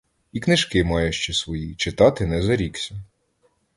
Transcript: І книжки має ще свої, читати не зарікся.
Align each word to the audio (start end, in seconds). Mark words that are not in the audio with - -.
І 0.31 0.39
книжки 0.39 0.83
має 0.83 1.11
ще 1.11 1.33
свої, 1.33 1.75
читати 1.75 2.25
не 2.25 2.41
зарікся. 2.43 2.95